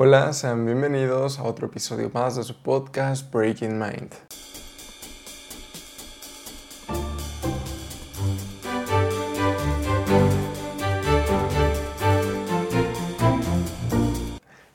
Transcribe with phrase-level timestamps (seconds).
[0.00, 4.12] Hola, sean bienvenidos a otro episodio más de su podcast Breaking Mind.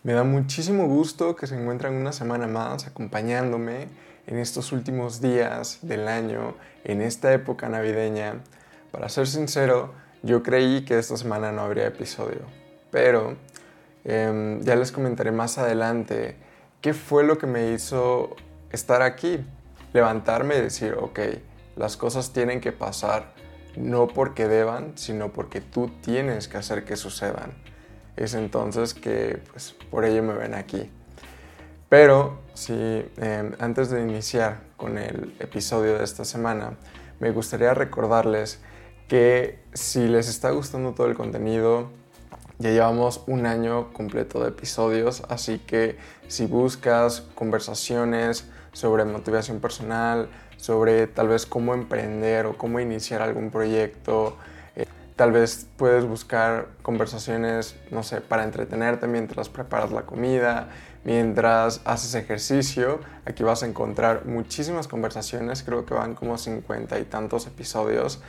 [0.03, 3.87] Me da muchísimo gusto que se encuentren una semana más acompañándome
[4.27, 8.41] en estos últimos días del año, en esta época navideña.
[8.91, 12.41] Para ser sincero, yo creí que esta semana no habría episodio,
[12.91, 13.37] pero
[14.05, 16.35] Em, ya les comentaré más adelante
[16.81, 18.35] qué fue lo que me hizo
[18.71, 19.45] estar aquí,
[19.93, 21.19] levantarme y decir, ok,
[21.75, 23.33] las cosas tienen que pasar
[23.75, 27.53] no porque deban, sino porque tú tienes que hacer que sucedan.
[28.15, 30.91] Es entonces que pues, por ello me ven aquí.
[31.89, 32.73] Pero si
[33.17, 36.77] em, antes de iniciar con el episodio de esta semana,
[37.19, 38.59] me gustaría recordarles
[39.07, 41.89] que si les está gustando todo el contenido,
[42.59, 50.29] ya llevamos un año completo de episodios, así que si buscas conversaciones sobre motivación personal,
[50.57, 54.37] sobre tal vez cómo emprender o cómo iniciar algún proyecto,
[54.75, 60.69] eh, tal vez puedes buscar conversaciones, no sé, para entretenerte mientras preparas la comida,
[61.03, 62.99] mientras haces ejercicio.
[63.25, 68.21] Aquí vas a encontrar muchísimas conversaciones, creo que van como cincuenta y tantos episodios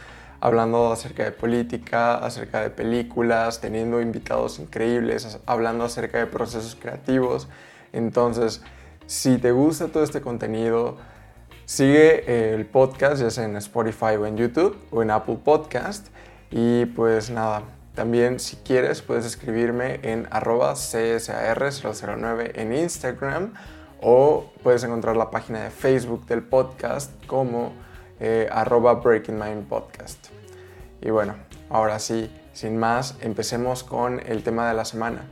[0.44, 7.48] hablando acerca de política, acerca de películas, teniendo invitados increíbles, hablando acerca de procesos creativos.
[7.94, 8.62] Entonces,
[9.06, 10.98] si te gusta todo este contenido,
[11.64, 16.08] sigue el podcast, ya sea en Spotify o en YouTube o en Apple Podcast.
[16.50, 17.62] Y pues nada,
[17.94, 23.54] también si quieres puedes escribirme en arroba csar009 en Instagram
[24.02, 27.72] o puedes encontrar la página de Facebook del podcast como
[28.20, 30.28] eh, arroba Breaking Mind Podcast.
[31.00, 31.34] Y bueno,
[31.70, 35.26] ahora sí, sin más, empecemos con el tema de la semana.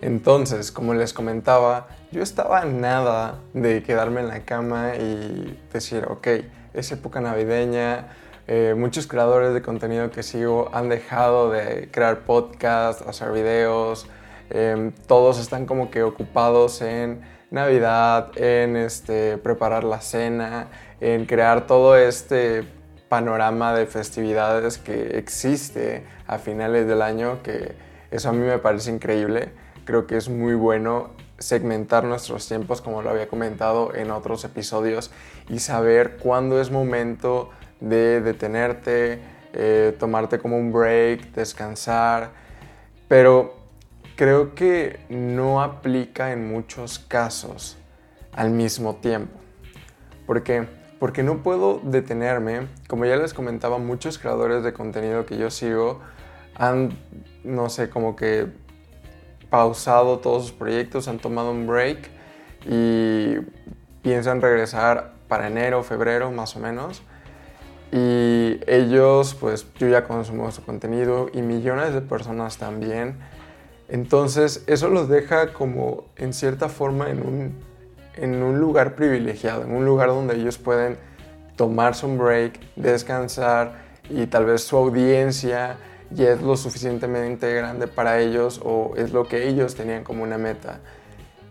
[0.00, 6.26] Entonces, como les comentaba, yo estaba nada de quedarme en la cama y decir, ok,
[6.72, 8.08] es época navideña,
[8.46, 14.06] eh, muchos creadores de contenido que sigo han dejado de crear podcasts, hacer videos,
[14.48, 17.20] em, todos están como que ocupados en
[17.50, 20.68] Navidad, en este, preparar la cena,
[21.00, 22.64] en crear todo este
[23.08, 27.74] panorama de festividades que existe a finales del año, que
[28.10, 29.50] eso a mí me parece increíble.
[29.84, 35.10] Creo que es muy bueno segmentar nuestros tiempos, como lo había comentado en otros episodios,
[35.48, 37.50] y saber cuándo es momento
[37.80, 39.18] de detenerte,
[39.54, 42.30] eh, tomarte como un break, descansar.
[43.08, 43.56] Pero
[44.14, 47.76] creo que no aplica en muchos casos
[48.32, 49.40] al mismo tiempo.
[50.26, 50.68] Porque
[51.00, 52.68] porque no puedo detenerme.
[52.86, 56.00] Como ya les comentaba, muchos creadores de contenido que yo sigo
[56.54, 56.90] han,
[57.42, 58.46] no sé, como que
[59.48, 62.10] pausado todos sus proyectos, han tomado un break
[62.66, 63.36] y
[64.02, 67.02] piensan regresar para enero, febrero más o menos.
[67.92, 73.16] Y ellos, pues yo ya consumo su contenido y millones de personas también.
[73.88, 77.69] Entonces eso los deja como en cierta forma en un
[78.16, 80.98] en un lugar privilegiado, en un lugar donde ellos pueden
[81.56, 83.72] tomarse un break, descansar
[84.08, 85.76] y tal vez su audiencia
[86.10, 90.38] ya es lo suficientemente grande para ellos o es lo que ellos tenían como una
[90.38, 90.80] meta.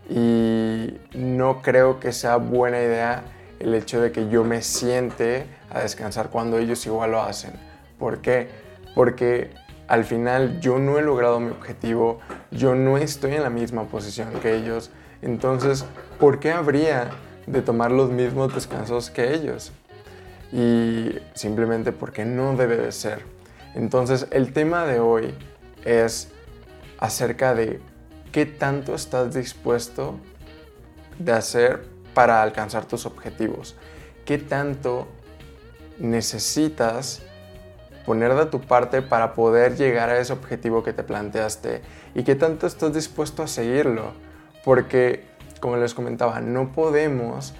[0.08, 3.22] Y no creo que sea buena idea
[3.58, 7.52] el hecho de que yo me siente a descansar cuando ellos igual lo hacen.
[7.98, 8.48] ¿Por qué?
[8.94, 9.50] Porque
[9.86, 12.20] al final yo no he logrado mi objetivo,
[12.50, 14.90] yo no estoy en la misma posición que ellos
[15.22, 15.84] entonces,
[16.18, 17.10] ¿por qué habría
[17.46, 19.72] de tomar los mismos descansos que ellos?
[20.52, 23.24] Y simplemente porque no debe de ser.
[23.74, 25.34] Entonces, el tema de hoy
[25.84, 26.28] es
[26.98, 27.80] acerca de
[28.32, 30.18] qué tanto estás dispuesto
[31.18, 33.76] de hacer para alcanzar tus objetivos.
[34.24, 35.06] ¿Qué tanto
[35.98, 37.22] necesitas
[38.06, 41.82] poner de tu parte para poder llegar a ese objetivo que te planteaste?
[42.14, 44.12] ¿Y qué tanto estás dispuesto a seguirlo?
[44.64, 45.24] Porque,
[45.60, 47.54] como les comentaba, no podemos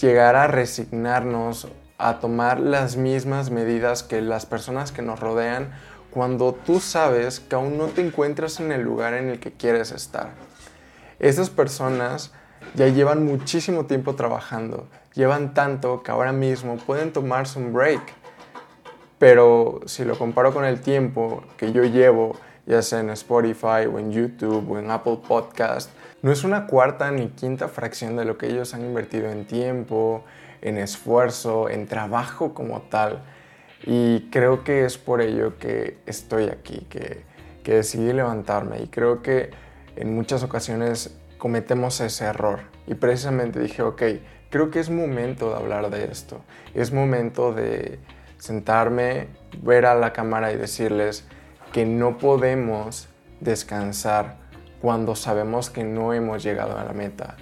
[0.00, 5.72] llegar a resignarnos a tomar las mismas medidas que las personas que nos rodean
[6.10, 9.92] cuando tú sabes que aún no te encuentras en el lugar en el que quieres
[9.92, 10.30] estar.
[11.18, 12.32] Esas personas
[12.74, 18.02] ya llevan muchísimo tiempo trabajando, llevan tanto que ahora mismo pueden tomarse un break.
[19.18, 22.36] Pero si lo comparo con el tiempo que yo llevo,
[22.66, 25.90] ya sea en Spotify o en YouTube o en Apple Podcast,
[26.22, 30.24] no es una cuarta ni quinta fracción de lo que ellos han invertido en tiempo,
[30.60, 33.22] en esfuerzo, en trabajo como tal.
[33.84, 37.24] Y creo que es por ello que estoy aquí, que,
[37.64, 38.80] que decidí levantarme.
[38.80, 39.50] Y creo que
[39.96, 42.60] en muchas ocasiones cometemos ese error.
[42.86, 44.02] Y precisamente dije, ok,
[44.50, 46.40] creo que es momento de hablar de esto.
[46.74, 47.98] Es momento de
[48.38, 49.26] sentarme,
[49.60, 51.26] ver a la cámara y decirles
[51.72, 53.08] que no podemos
[53.40, 54.36] descansar
[54.80, 57.36] cuando sabemos que no hemos llegado a la meta.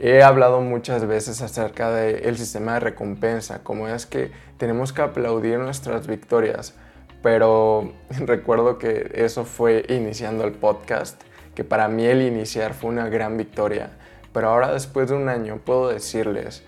[0.00, 5.58] He hablado muchas veces acerca del sistema de recompensa, como es que tenemos que aplaudir
[5.58, 6.74] nuestras victorias,
[7.20, 11.20] pero recuerdo que eso fue iniciando el podcast,
[11.56, 13.90] que para mí el iniciar fue una gran victoria,
[14.32, 16.62] pero ahora después de un año puedo decirles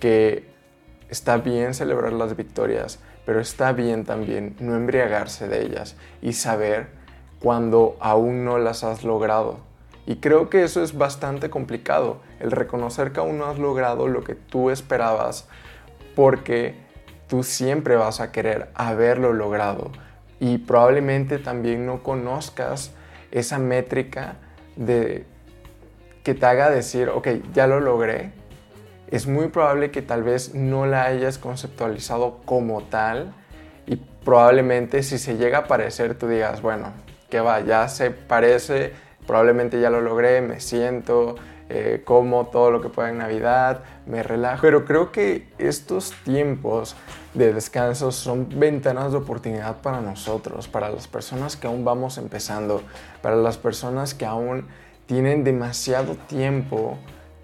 [0.00, 0.50] que
[1.08, 6.88] está bien celebrar las victorias, pero está bien también no embriagarse de ellas y saber
[7.40, 9.60] cuando aún no las has logrado.
[10.06, 14.24] Y creo que eso es bastante complicado, el reconocer que aún no has logrado lo
[14.24, 15.48] que tú esperabas,
[16.16, 16.74] porque
[17.28, 19.90] tú siempre vas a querer haberlo logrado
[20.40, 22.92] y probablemente también no conozcas
[23.30, 24.36] esa métrica
[24.74, 25.24] de
[26.24, 28.32] que te haga decir, ok, ya lo logré.
[29.12, 33.34] Es muy probable que tal vez no la hayas conceptualizado como tal
[33.86, 36.94] y probablemente si se llega a parecer tú digas, bueno,
[37.28, 38.94] que va, ya se parece,
[39.26, 41.34] probablemente ya lo logré, me siento,
[41.68, 44.62] eh, como todo lo que pueda en Navidad, me relajo.
[44.62, 46.96] Pero creo que estos tiempos
[47.34, 52.80] de descanso son ventanas de oportunidad para nosotros, para las personas que aún vamos empezando,
[53.20, 54.68] para las personas que aún
[55.04, 56.96] tienen demasiado tiempo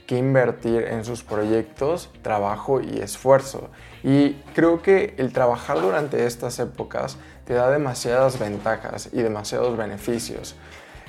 [0.09, 3.69] que invertir en sus proyectos, trabajo y esfuerzo.
[4.03, 10.57] Y creo que el trabajar durante estas épocas te da demasiadas ventajas y demasiados beneficios.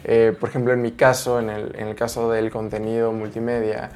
[0.03, 3.89] Eh, por ejemplo, en mi caso, en el, caso del contenido multimedia,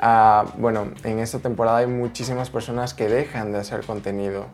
[0.00, 4.46] ah, bueno, en esta temporada hay muchísimas personas que dejan de hacer contenido.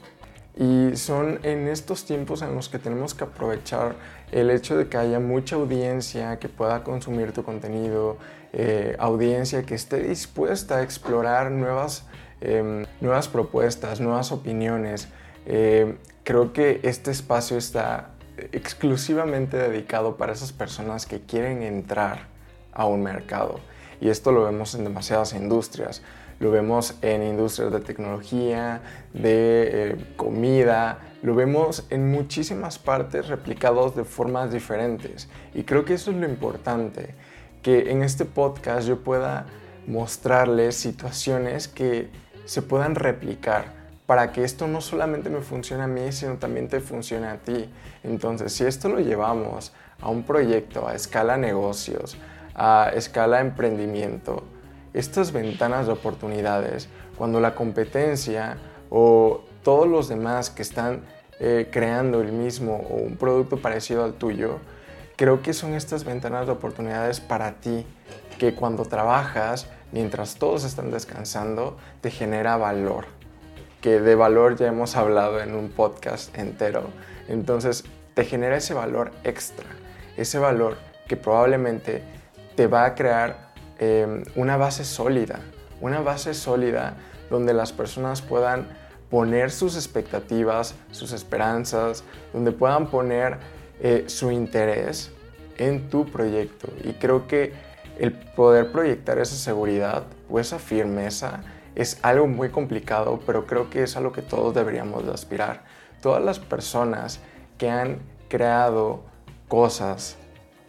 [0.56, 3.96] Y son en estos tiempos en los que tenemos que aprovechar
[4.32, 8.18] el hecho de que haya mucha audiencia que pueda consumir tu contenido,
[8.52, 12.04] eh, audiencia que esté dispuesta a explorar nuevas,
[12.40, 15.08] em, nuevas propuestas, nuevas opiniones.
[15.46, 18.10] Eh, creo que este espacio está
[18.52, 22.26] exclusivamente dedicado para esas personas que quieren entrar
[22.72, 23.60] a un mercado.
[24.00, 26.02] Y esto lo vemos en demasiadas industrias.
[26.42, 33.94] Lo vemos en industrias de tecnología, de eh, comida, lo vemos en muchísimas partes replicados
[33.94, 35.28] de formas diferentes.
[35.54, 37.14] Y creo que eso es lo importante,
[37.62, 39.46] que en este podcast yo pueda
[39.86, 42.08] mostrarles situaciones que
[42.44, 43.66] se puedan replicar
[44.06, 47.70] para que esto no solamente me funcione a mí, sino también te funcione a ti.
[48.02, 52.16] Entonces, si esto lo llevamos a un proyecto, a escala negocios,
[52.56, 54.42] a escala emprendimiento,
[54.94, 58.58] estas ventanas de oportunidades, cuando la competencia
[58.90, 61.02] o todos los demás que están
[61.40, 64.58] eh, creando el mismo o un producto parecido al tuyo,
[65.16, 67.86] creo que son estas ventanas de oportunidades para ti,
[68.38, 73.06] que cuando trabajas, mientras todos están descansando, te genera valor
[73.82, 76.84] que de valor ya hemos hablado en un podcast entero.
[77.28, 77.84] Entonces
[78.14, 79.66] te genera ese valor extra,
[80.16, 80.76] ese valor
[81.08, 82.02] que probablemente
[82.54, 83.41] te va a crear
[83.82, 85.40] em, una base sólida,
[85.80, 86.94] una base sólida
[87.30, 88.68] donde las personas puedan
[89.10, 93.38] poner sus expectativas, sus esperanzas, donde puedan poner
[93.80, 95.10] eh, su interés
[95.58, 96.68] en tu proyecto.
[96.84, 97.52] Y creo que
[97.98, 101.40] el poder proyectar esa seguridad o esa firmeza
[101.74, 105.64] es algo muy complicado, pero creo que es a lo que todos deberíamos de aspirar.
[106.00, 107.20] Todas las personas
[107.58, 109.02] que han creado
[109.48, 110.16] cosas,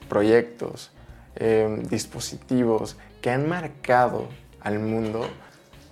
[0.09, 0.91] proyectos,
[1.35, 4.27] em, dispositivos que han marcado
[4.59, 5.25] al mundo,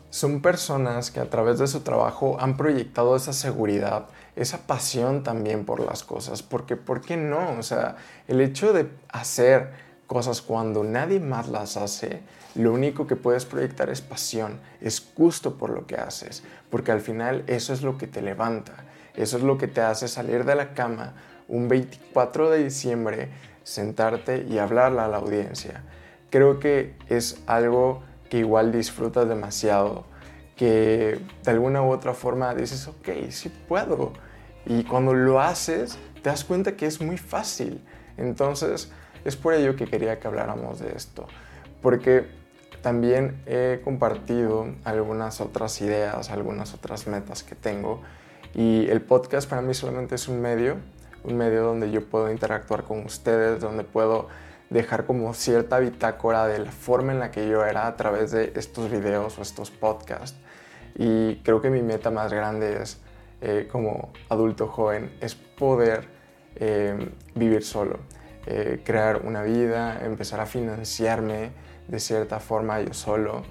[0.09, 5.63] son personas que a través de su trabajo han proyectado esa seguridad, esa pasión también
[5.63, 7.57] por las cosas, porque ¿por qué no?
[7.57, 7.95] O sea,
[8.27, 9.71] el hecho de hacer
[10.07, 12.19] cosas cuando nadie más las hace,
[12.53, 16.99] lo único que puedes proyectar es pasión, es gusto por lo que haces, porque al
[16.99, 18.73] final eso es lo que te levanta,
[19.15, 21.13] eso es lo que te hace salir de la cama
[21.47, 23.29] un 24 de diciembre,
[23.63, 25.81] sentarte y hablarle a la audiencia.
[26.31, 30.05] Creo que es algo que igual disfrutas demasiado,
[30.55, 34.13] que de alguna u otra forma dices, ok, sí puedo.
[34.65, 37.79] Y cuando lo haces, te das cuenta que es muy fácil.
[38.17, 38.91] Entonces,
[39.25, 41.27] es por ello que quería que habláramos de esto,
[41.83, 42.25] porque
[42.81, 48.01] también he compartido algunas otras ideas, algunas otras metas que tengo
[48.53, 50.77] y el podcast para mí solamente es un medio,
[51.23, 54.27] un medio donde yo puedo interactuar con ustedes, donde puedo
[54.71, 58.53] dejar como cierta bitácora de la forma en la que yo era a través de
[58.55, 60.39] estos videos o estos podcasts.
[60.95, 62.99] Y creo que mi meta más grande es,
[63.41, 66.07] eh, como adulto joven, es poder
[66.55, 67.99] eh, vivir solo
[68.47, 71.51] eh, crear una vida, empezar a financiarme
[71.87, 73.43] de cierta forma yo solo.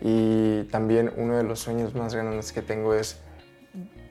[0.00, 3.18] Y también uno de los sueños más grandes que tengo es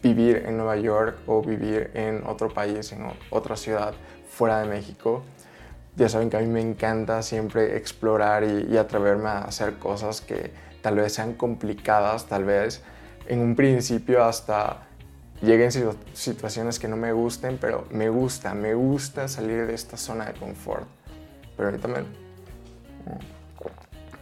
[0.01, 3.93] vivir en Nueva York o vivir en otro país, en otra ciudad
[4.27, 5.23] fuera de México.
[5.95, 10.51] Ya saben que a mí me encanta siempre explorar y, atreverme a hacer cosas que
[10.81, 12.81] tal vez sean complicadas, tal vez
[13.27, 14.87] en un principio hasta
[15.41, 15.71] lleguen
[16.13, 20.33] situaciones que no me gusten, pero me gusta, me gusta salir de esta zona de
[20.33, 20.87] confort.
[21.55, 22.03] Pero ahorita me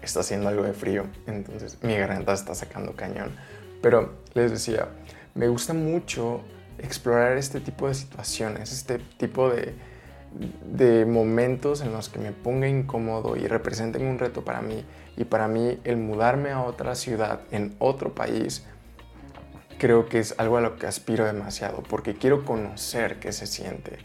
[0.02, 3.32] está haciendo algo de frío, entonces mi garganta está sacando cañón.
[3.82, 4.90] Pero les decía,
[5.36, 6.42] me gusta mucho
[6.78, 9.74] explorar este tipo de situaciones, este tipo de,
[10.66, 14.86] de momentos en los que me ponga incómodo y representen un reto para mí.
[15.18, 18.66] Y para mí el mudarme a otra ciudad, en otro país,
[19.78, 23.98] creo que es algo a lo que aspiro demasiado, porque quiero conocer qué se siente.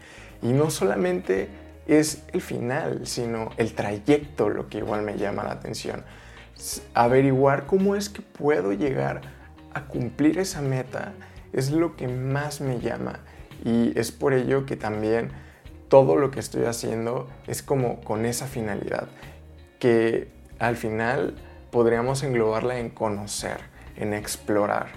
[0.42, 1.49] Y no solamente
[1.87, 6.02] es el final, sino el trayecto lo que igual me llama la atención.
[6.95, 9.21] Averiguar cómo es que puedo llegar
[9.73, 11.12] a cumplir esa meta
[11.52, 13.21] es lo que más me llama.
[13.64, 15.30] Y es por ello que también
[15.88, 19.08] todo lo que estoy haciendo es como con esa finalidad,
[19.78, 20.28] que
[20.58, 21.34] al final
[21.70, 23.60] podríamos englobarla en conocer,
[23.96, 24.88] en explorar,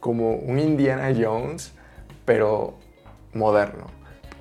[0.00, 1.72] como un Indiana Jones,
[2.24, 2.78] pero
[3.34, 3.86] moderno.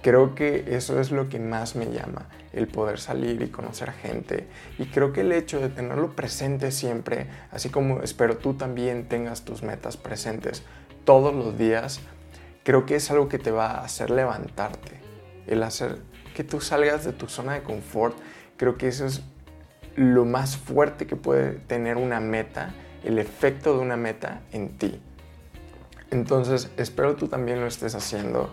[0.01, 4.48] Creo que eso es lo que más me llama, el poder salir y conocer gente.
[4.77, 9.44] Y creo que el hecho de tenerlo presente siempre, así como espero tú también tengas
[9.44, 10.63] tus metas presentes
[11.05, 12.01] todos los días,
[12.63, 15.05] creo que es algo que te va a hacer levantarte
[15.48, 16.00] el hacer
[16.36, 18.18] que tú salgas de tu zona de confort,
[18.58, 19.22] creo que eso es
[19.96, 22.74] lo más fuerte que puede tener una meta,
[23.04, 25.02] el efecto de una meta en ti.
[26.12, 28.50] Entonces, espero tú también lo estés haciendo.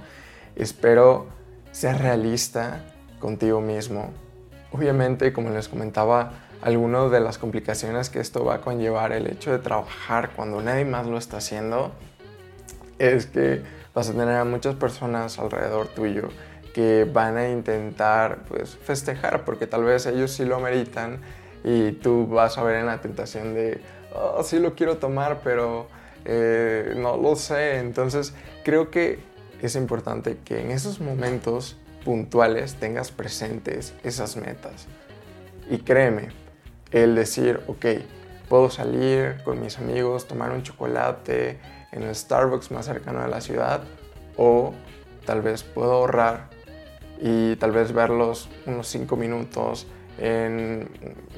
[0.57, 1.27] Espero
[1.73, 2.85] ser realista
[3.19, 4.13] contigo mismo.
[4.71, 6.33] Obviamente, como les comentaba,
[6.63, 10.85] algunas de las complicaciones que esto va a conllevar el hecho de trabajar cuando nadie
[10.85, 11.93] más lo está haciendo
[12.99, 13.63] es que
[13.95, 16.29] vas a tener a muchas personas alrededor tuyo
[16.73, 21.21] que van a intentar pues, festejar, porque tal vez ellos sí lo meritan
[21.65, 23.81] y tú vas a ver en la tentación de,
[24.15, 25.89] oh, sí lo quiero tomar, pero
[26.25, 27.79] eh, no lo sé.
[27.79, 29.21] Entonces creo que
[29.61, 34.87] es importante que en esos momentos puntuales tengas presentes esas metas.
[35.71, 36.31] Y créeme,
[36.91, 37.87] el decir, ok,
[38.49, 41.59] puedo salir con mis amigos, tomar un chocolate
[41.93, 43.83] en el Starbucks más cercano a la ciudad,
[44.37, 44.75] o
[45.25, 46.51] tal vez puedo ahorrar
[47.23, 49.87] y tal vez verlos unos cinco minutos
[50.19, 50.89] en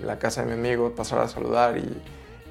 [0.03, 2.03] la casa de mi amigo, pasar a saludar y,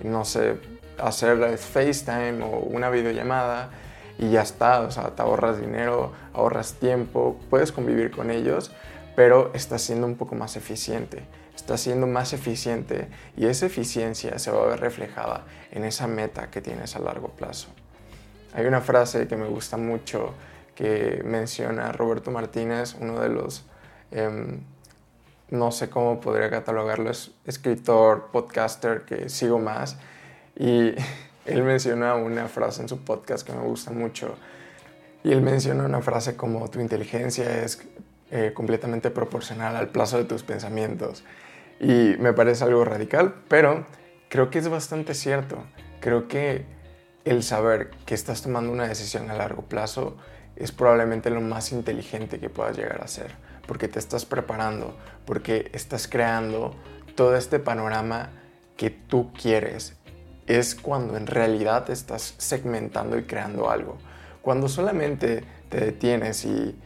[0.04, 0.58] no sé,
[1.00, 3.72] hacer FaceTime o una videollamada
[4.20, 8.72] y ya está, o sea, te ahorras dinero, ahorras tiempo, puedes convivir con ellos,
[9.16, 11.26] pero estás siendo un poco más eficiente,
[11.56, 16.52] estás siendo más eficiente y esa eficiencia se va a ver reflejada en esa meta
[16.52, 17.70] que tienes a largo plazo.
[18.54, 20.36] Hay una frase que me gusta mucho
[20.76, 23.66] que menciona Roberto Martínez, uno de los,
[24.12, 24.62] em,
[25.50, 29.98] no sé cómo podría catalogarlo, es escritor, podcaster que sigo más.
[30.56, 30.96] Y
[31.46, 34.36] él menciona una frase en su podcast que me gusta mucho.
[35.24, 37.82] Y él menciona una frase como tu inteligencia es
[38.32, 41.24] eh, completamente proporcional al plazo de tus pensamientos.
[41.80, 43.86] Y me parece algo radical, pero
[44.30, 45.64] creo que es bastante cierto.
[46.00, 46.66] Creo que
[47.26, 50.18] el saber que estás tomando una decisión a largo plazo
[50.56, 53.32] es probablemente lo más inteligente que puedas llegar a ser,
[53.68, 54.96] porque te estás preparando,
[55.26, 56.76] porque estás creando
[57.16, 58.30] todo este panorama
[58.78, 59.96] que tú quieres.
[60.48, 63.98] Es cuando en realidad estás segmentando y creando algo.
[64.42, 66.78] Cuando solamente te detienes y,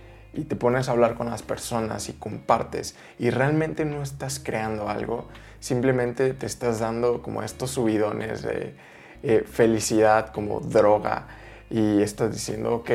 [0.47, 5.27] te pones a hablar con las personas y compartes y realmente no estás creando algo,
[5.59, 8.75] simplemente te estás dando como estos subidones de
[9.23, 11.25] eh, felicidad como droga
[11.71, 12.91] y estás diciendo, ok,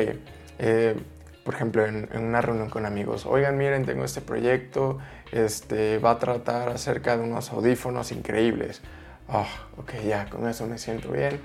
[0.59, 0.95] eh,
[1.43, 4.99] por ejemplo, en, una reunión con amigos, oigan, miren, tengo este proyecto,
[5.31, 8.81] este, va a tratar acerca de unos audífonos increíbles.
[9.27, 11.39] Oh, ok, ya, con eso me siento bien.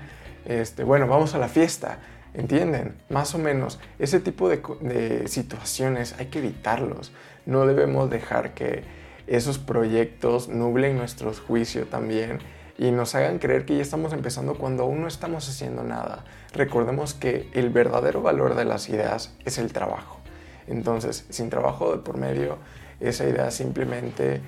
[0.45, 1.99] Este, bueno, vamos a la fiesta,
[2.33, 2.95] ¿entienden?
[3.09, 7.11] Más o menos, ese tipo de, de situaciones hay que evitarlos.
[7.45, 8.83] No debemos dejar que
[9.27, 12.39] esos proyectos nublen nuestro juicio también
[12.79, 16.23] y nos hagan creer que ya estamos empezando cuando aún no estamos haciendo nada.
[16.53, 20.21] Recordemos que el verdadero valor de las ideas es el trabajo.
[20.65, 22.57] Entonces, sin trabajo de por medio,
[23.01, 24.39] esa idea simplemente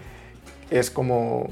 [0.70, 1.50] es como,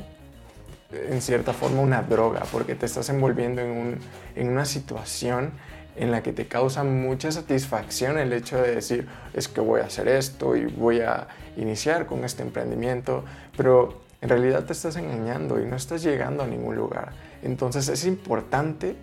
[0.94, 4.00] en cierta forma, una droga, porque te estás envolviendo en,
[4.38, 5.52] una situación
[5.98, 9.88] en la que te causa mucha satisfacción el hecho de decir, es que voy a
[9.88, 13.26] hacer esto y voy a iniciar con este emprendimiento,
[13.58, 17.14] pero en realidad te estás engañando y no estás llegando a ningún lugar.
[17.42, 18.96] Entonces es importante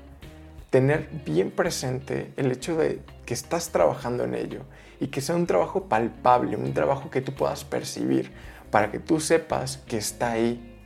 [0.70, 4.60] tener bien presente el hecho de que estás trabajando en ello
[5.00, 8.30] y que sea un trabajo palpable, un trabajo que tú puedas percibir
[8.70, 10.76] para que tú sepas que está ahí.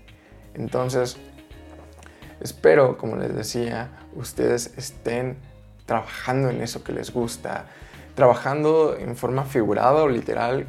[0.54, 1.16] Entonces,
[2.40, 5.38] espero, como les decía, ustedes estén
[5.87, 7.66] trabajando en eso que les gusta,
[8.14, 10.66] trabajando en forma figurada o literal,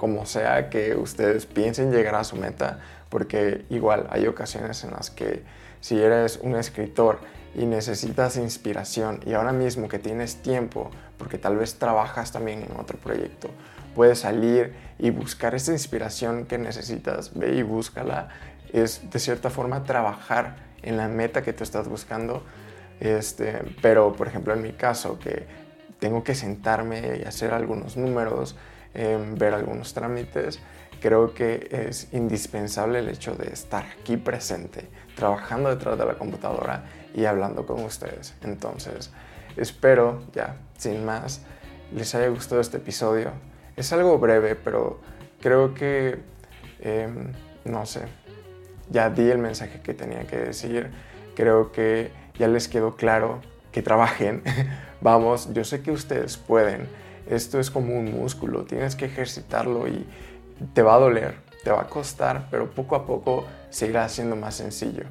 [0.00, 2.78] como sea que ustedes piensen llegar a su meta,
[3.10, 5.42] porque igual hay ocasiones en las que
[5.82, 7.18] si eres un escritor
[7.54, 12.80] y necesitas inspiración y ahora mismo que tienes tiempo, porque tal vez trabajas también en
[12.80, 13.50] otro proyecto,
[13.94, 18.30] puedes salir y buscar esa inspiración que necesitas, ve y búscala,
[18.72, 22.42] es de cierta forma trabajar en la meta que tú estás buscando,
[23.00, 25.44] este, pero por ejemplo en mi caso que
[25.98, 28.56] tengo que sentarme y hacer algunos números,
[28.94, 30.60] em, ver algunos trámites,
[31.00, 36.84] creo que es indispensable el hecho de estar aquí presente, trabajando detrás de la computadora
[37.14, 38.34] y hablando con ustedes.
[38.42, 39.10] Entonces,
[39.56, 41.42] espero, ya, sin más,
[41.94, 43.32] les haya gustado este episodio.
[43.76, 45.00] Es algo breve, pero
[45.40, 46.18] creo que,
[46.80, 47.32] em,
[47.64, 48.02] no sé,
[48.90, 50.90] ya di el mensaje que tenía que decir.
[51.34, 53.40] Creo que ya les quedó claro
[53.72, 54.42] que trabajen.
[55.00, 56.88] Vamos, yo sé que ustedes pueden.
[57.30, 60.04] Esto es como un músculo, tienes que ejercitarlo y
[60.74, 64.34] te va a doler, te va a costar, pero poco a poco se irá haciendo
[64.34, 65.04] más sencillo.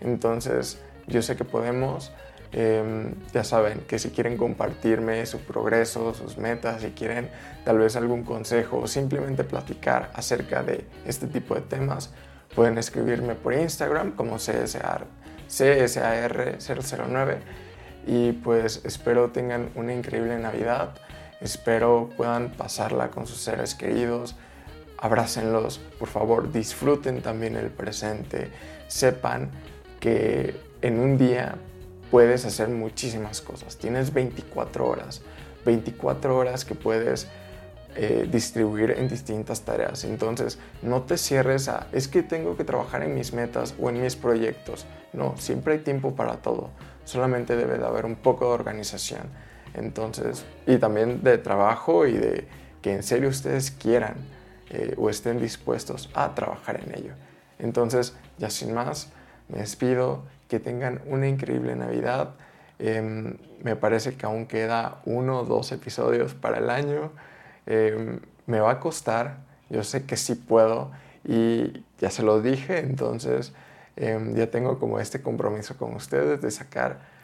[0.00, 2.12] Entonces, yo sé que podemos.
[2.52, 7.28] Em, ya saben que si quieren compartirme su progreso, sus metas, si quieren
[7.66, 12.14] tal vez algún consejo o simplemente platicar acerca de este tipo de temas,
[12.54, 15.04] pueden escribirme por Instagram como CSAR,
[15.50, 17.36] CSAR009
[18.06, 20.94] y pues espero tengan una increíble Navidad,
[21.40, 24.36] espero puedan pasarla con sus seres queridos,
[24.98, 28.50] abrácenlos, por favor, disfruten también el presente,
[28.88, 29.50] sepan
[30.00, 31.56] que en un día
[32.10, 35.22] puedes hacer muchísimas cosas, tienes 24 horas,
[35.64, 37.28] 24 horas que puedes
[37.98, 40.04] eh, distribuir en distintas tareas.
[40.04, 44.02] Entonces, no te cierres a, es que tengo que trabajar en mis metas o en
[44.02, 44.84] mis proyectos.
[45.14, 46.68] No, siempre hay tiempo para todo.
[47.04, 49.22] Solamente debe de haber un poco de organización.
[49.76, 52.48] Entonces, y también de trabajo y de
[52.82, 54.14] que en serio ustedes quieran
[54.70, 57.12] eh, o estén dispuestos a trabajar en ello.
[57.58, 59.10] Entonces, ya sin más,
[59.48, 62.30] me despido, que tengan una increíble Navidad.
[62.78, 67.12] Em, me parece que aún queda uno o dos episodios para el año.
[67.66, 69.38] Em, me va a costar,
[69.70, 70.92] yo sé que sí puedo
[71.24, 73.52] y ya se lo dije, entonces
[73.96, 77.15] em, ya tengo como este compromiso con ustedes de sacar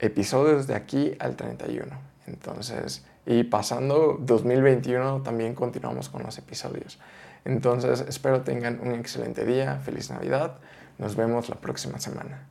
[0.00, 1.86] episodios de aquí al 31.
[2.26, 6.98] Entonces, y pasando 2021 también continuamos con los episodios.
[7.44, 10.58] Entonces espero tengan un excelente día, feliz Navidad,
[10.98, 12.46] nos vemos la próxima semana.